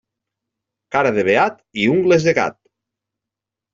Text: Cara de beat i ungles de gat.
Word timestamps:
Cara 0.95 1.11
de 1.19 1.25
beat 1.29 1.61
i 1.83 1.85
ungles 1.99 2.27
de 2.29 2.35
gat. 2.39 2.59